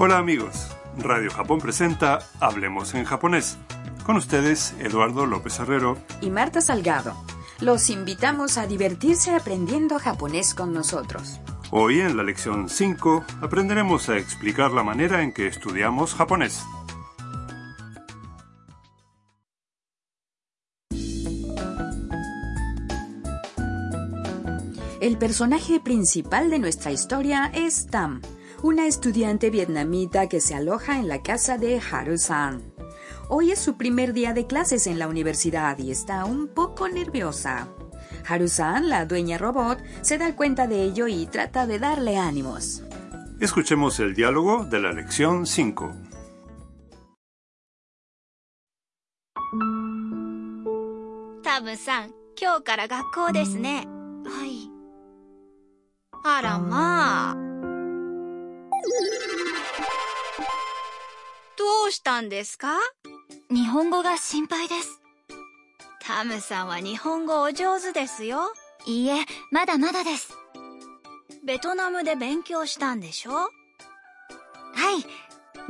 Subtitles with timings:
[0.00, 3.58] Hola amigos, Radio Japón presenta Hablemos en japonés.
[4.06, 7.16] Con ustedes, Eduardo López Herrero y Marta Salgado.
[7.58, 11.40] Los invitamos a divertirse aprendiendo japonés con nosotros.
[11.72, 16.62] Hoy en la lección 5 aprenderemos a explicar la manera en que estudiamos japonés.
[25.00, 28.20] El personaje principal de nuestra historia es Tam,
[28.61, 32.61] una estudiante vietnamita que se aloja en la casa de Haru-san.
[33.29, 37.67] Hoy es su primer día de clases en la universidad y está un poco nerviosa.
[38.27, 42.83] Haru-san, la dueña robot, se da cuenta de ello y trata de darle ánimos.
[43.39, 45.93] Escuchemos el diálogo de la lección 5.
[51.53, 52.11] タブさん、
[52.41, 53.85] 今日から学校ですね。
[54.25, 54.71] はい。
[56.23, 57.36] あらまあ。
[61.88, 62.78] うしたんですか？
[63.50, 65.00] 日本語が心配です。
[66.00, 68.52] タムさんは日本語お上手ですよ。
[68.86, 70.36] いいえ、まだまだです。
[71.44, 73.32] ベトナムで勉強したんでしょ？
[73.32, 73.50] はい。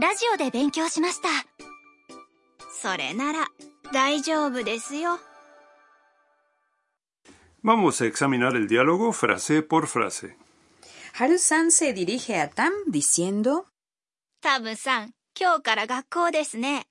[0.00, 1.28] ラジオで勉強しました。
[2.70, 3.48] それなら
[3.92, 5.18] 大丈夫ですよ。
[7.64, 10.36] Vamos a examinar el diálogo frase por frase.
[11.14, 13.64] Haru-san se dirige a Tam diciendo,
[14.40, 16.85] タブさん、今日から学校ですね。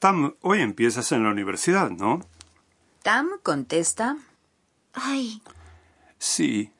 [0.00, 2.20] Tam, hoy empiezas en la universidad, ¿no?
[3.04, 4.16] Tam contesta,
[4.92, 5.40] はい。
[6.18, 6.70] Sí.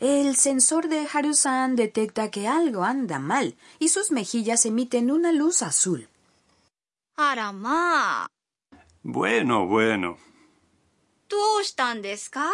[0.00, 5.62] el sensor de Haru-san detecta que algo anda mal y sus mejillas emiten una luz
[5.62, 6.08] azul.
[7.16, 8.30] あらまあ。
[9.04, 10.16] Bueno, bueno.
[11.28, 12.50] どうしたんですか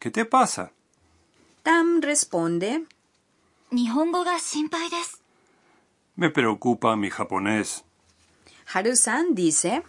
[0.00, 0.70] ¿Qué te pasa?
[1.62, 2.86] Tam responde,
[3.70, 5.22] 日本語が心配です。
[6.15, 7.83] me preocupa mi japonés.
[8.73, 9.83] Haru-san dice,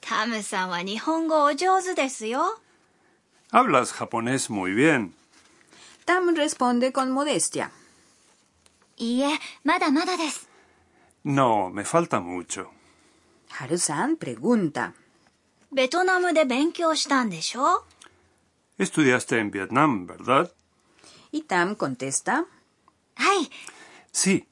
[0.00, 2.60] Tame-san wa nihongo o.
[3.50, 5.14] Hablas japonés muy bien.
[6.04, 7.70] Tam responde con modestia.
[8.96, 10.16] Ie, mada mada.
[11.24, 12.70] No, me falta mucho.
[13.58, 14.94] Haru-san pregunta.
[15.70, 17.84] ¿Vietnam de benkyou shitan desho?
[18.78, 20.52] Estudiaste en Vietnam, ¿verdad?
[21.32, 22.46] Y Tam contesta.
[23.16, 23.50] ¡Ay!
[24.12, 24.46] Sí,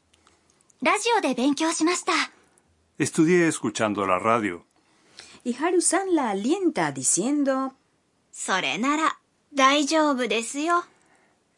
[2.98, 4.66] Estudié escuchando la radio.
[5.42, 7.72] Y Haru-san la alienta diciendo,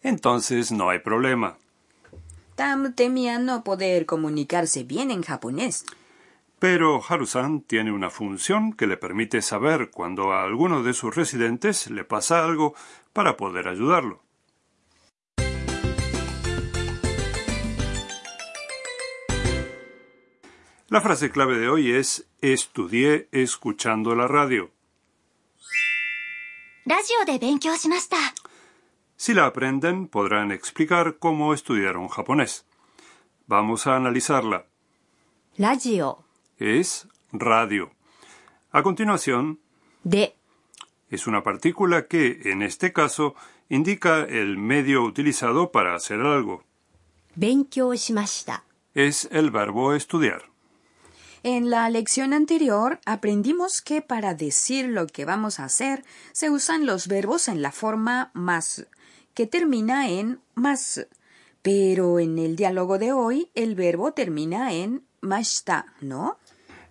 [0.01, 1.57] Entonces no hay problema.
[2.55, 5.85] Tam temía no poder comunicarse bien en japonés.
[6.61, 11.91] Pero Harusan tiene una función que le permite saber cuando a alguno de sus residentes
[11.91, 12.77] le pasa algo
[13.13, 14.23] para poder ayudarlo.
[20.89, 24.71] La frase clave de hoy es estudié escuchando la radio.
[29.17, 32.67] Si la aprenden, podrán explicar cómo estudiaron japonés.
[33.49, 34.67] Vamos a analizarla.
[35.59, 36.25] Radio.
[36.57, 37.91] Es radio.
[38.71, 39.59] A continuación,
[40.05, 40.37] de.
[41.11, 43.35] Es una partícula que, en este caso,
[43.69, 46.63] indica el medio utilizado para hacer algo.
[48.95, 50.55] Es el verbo estudiar.
[51.43, 56.87] En la lección anterior aprendimos que para decir lo que vamos a hacer se usan
[56.87, 58.87] los verbos en la forma más,
[59.35, 61.07] que termina en más.
[61.63, 66.39] Pero en el diálogo de hoy el verbo termina en mashita, ¿no?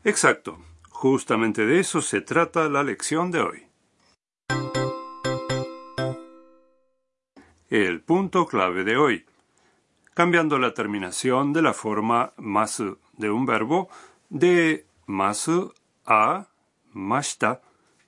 [0.03, 0.59] Exacto.
[0.89, 3.67] Justamente de eso se trata la lección de hoy.
[7.69, 9.25] El punto clave de hoy.
[10.13, 12.81] Cambiando la terminación de la forma más
[13.17, 13.89] de un verbo
[14.28, 15.48] de más
[16.06, 16.48] a
[16.92, 17.62] mashita,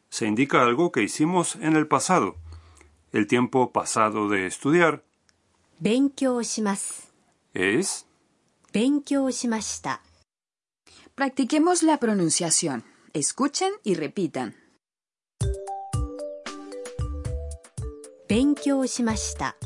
[0.08, 2.36] se indica algo que hicimos en el pasado,
[3.12, 5.02] el tiempo pasado de estudiar
[5.82, 7.12] 勉強します。
[7.54, 8.06] es
[8.72, 10.00] 勉強しました。
[11.16, 12.84] Practiquemos la pronunciación.
[13.12, 14.54] Escuchen y repitan.
[18.28, 19.56] 勉強しました。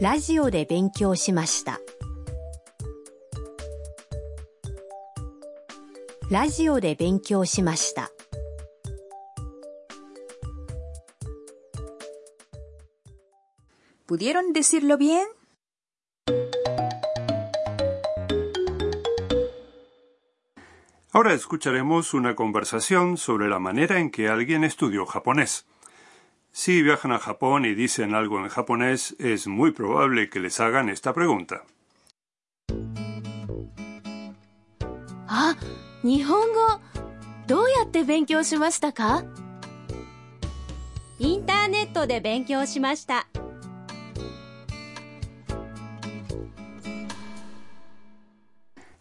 [0.00, 1.80] ラジオで勉強しました。
[6.30, 8.10] ラジオで勉強しました。
[14.06, 15.26] ¿Pudieron decirlo bien?
[21.12, 25.66] Ahora escucharemos una conversación sobre la manera en que alguien estudió japonés.
[26.52, 30.88] Si viajan a Japón y dicen algo en japonés, es muy probable que les hagan
[30.88, 31.64] esta pregunta.
[35.34, 35.56] あ、
[36.02, 36.58] 日本語、
[37.46, 39.24] どうやって勉強しましたか
[41.18, 43.26] インターネットで勉強しました。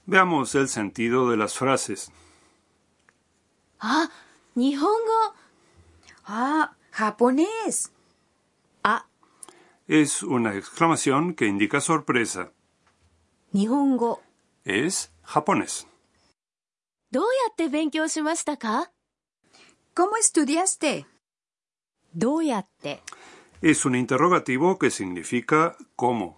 [0.05, 2.11] Veamos el sentido de las frases.
[3.79, 4.09] あ、
[4.55, 5.35] 日本語、
[6.25, 7.91] Ah, japonés.
[8.83, 9.05] あ、
[9.87, 12.51] Es una exclamación que indica sorpresa.
[13.53, 14.21] 日本語、
[14.65, 15.87] Es japonés.
[17.15, 18.91] どうやって勉強しましたか
[19.93, 21.05] ¿Cómo estudiaste?
[22.15, 23.01] どうやって、
[23.61, 26.35] Es un interrogativo que significa cómo.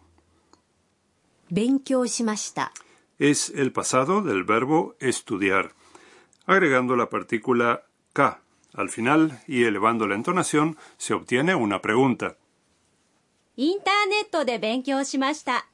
[1.51, 2.74] 勉強しました。
[3.19, 5.72] Es el pasado del verbo estudiar,
[6.45, 8.42] agregando la partícula ka
[8.74, 12.36] al final y elevando la entonación se obtiene una pregunta.
[13.56, 15.68] インターネットで勉強しました。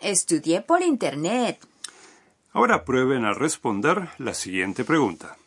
[0.00, 1.58] Estudié por internet.
[2.53, 5.37] Ahora prueben a responder la siguiente pregunta.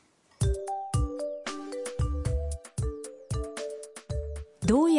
[4.66, 4.90] どう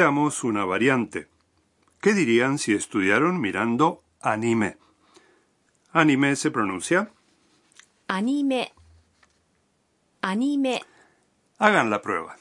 [0.00, 1.28] Veamos una variante.
[2.00, 4.76] ¿Qué dirían si estudiaron mirando anime?
[5.92, 7.10] Anime se pronuncia.
[8.08, 8.72] アニメ、
[10.20, 10.80] アニメ、
[11.58, 12.36] Hagan la prueba.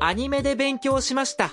[0.00, 1.52] アニメで勉強しました。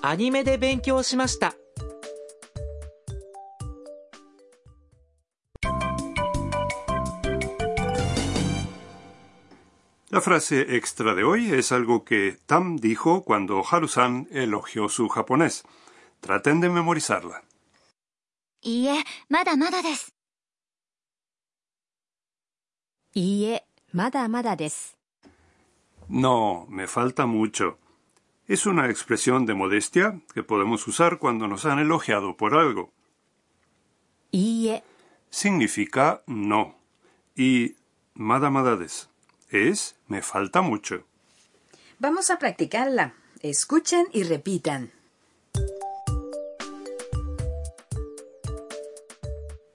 [0.00, 1.54] アニメで勉強しました。
[10.17, 15.63] La frase extra de hoy es algo que Tam dijo cuando Harusan elogió su japonés.
[16.21, 17.43] Traten de memorizarla.
[19.29, 19.55] Mada
[26.07, 27.77] No, me falta mucho.
[28.47, 32.91] Es una expresión de modestia que podemos usar cuando nos han elogiado por algo.
[34.31, 34.83] Iie
[35.29, 36.75] significa no
[37.35, 37.75] y
[38.15, 39.09] mada mada desu
[39.49, 41.05] es me falta mucho.
[41.99, 43.13] Vamos a practicarla.
[43.41, 44.91] Escuchen y repitan.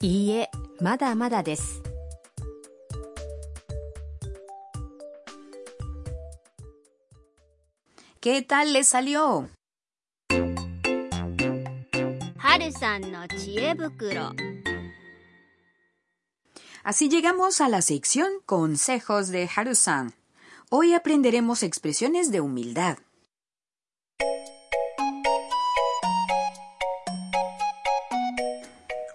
[0.01, 0.49] Ie,
[0.81, 1.81] mada mada des.
[8.21, 9.49] ¿Qué tal le salió?
[12.39, 14.33] Haru-san no chiebukuro.
[16.85, 20.15] Así llegamos a la sección Consejos de Harusan.
[20.69, 22.99] Hoy aprenderemos expresiones de humildad.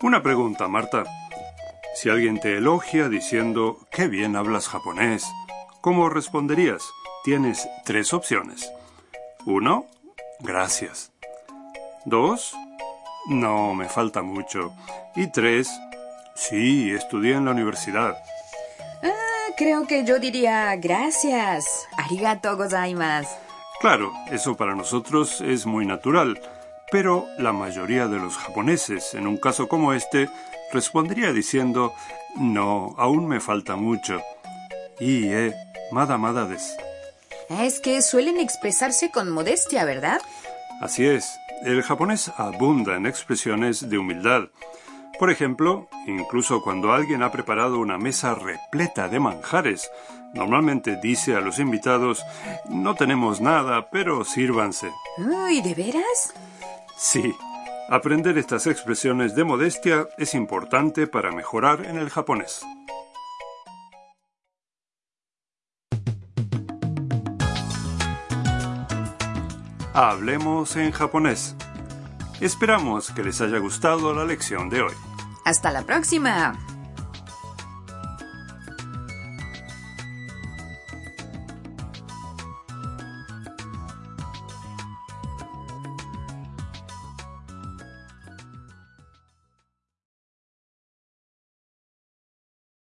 [0.02, 1.04] Una pregunta, Marta.
[1.94, 5.26] Si alguien te elogia diciendo qué bien hablas japonés,
[5.82, 6.84] ¿cómo responderías?
[7.26, 8.72] Tienes tres opciones.
[9.46, 9.88] Uno,
[10.40, 11.12] gracias.
[12.06, 12.56] Dos,
[13.28, 14.72] no, me falta mucho.
[15.18, 15.70] Y tres,
[16.38, 18.16] sí, estudié en la universidad.
[19.04, 21.66] Ah, creo que yo diría gracias.
[21.98, 23.30] Arigato gozaimasu.
[23.80, 26.40] Claro, eso para nosotros es muy natural,
[26.92, 30.30] pero la mayoría de los japoneses, en un caso como este,
[30.72, 31.94] respondería diciendo,
[32.36, 34.22] no, aún me falta mucho.
[35.00, 35.54] Y, eh,
[35.92, 36.76] mada mada des.
[37.50, 40.22] Es que suelen expresarse con modestia, ¿verdad?
[40.82, 44.50] Así es, el japonés abunda en expresiones de humildad.
[45.20, 49.90] Por ejemplo, incluso cuando alguien ha preparado una mesa repleta de manjares,
[50.36, 52.24] normalmente dice a los invitados,
[52.70, 54.92] no tenemos nada, pero sírvanse.
[55.18, 56.36] Uy, ¿de veras?
[56.96, 57.34] Sí,
[57.90, 62.62] aprender estas expresiones de modestia es importante para mejorar en el japonés.
[69.96, 71.56] Hablemos en japonés.
[72.40, 74.94] Esperamos que les haya gustado la lección de hoy.
[75.44, 76.56] Hasta la próxima.